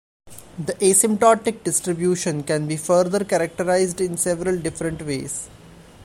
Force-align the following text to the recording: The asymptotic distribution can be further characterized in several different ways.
The 0.57 0.73
asymptotic 0.81 1.63
distribution 1.63 2.41
can 2.41 2.67
be 2.67 2.75
further 2.75 3.23
characterized 3.23 4.01
in 4.01 4.17
several 4.17 4.57
different 4.57 5.03
ways. 5.03 5.47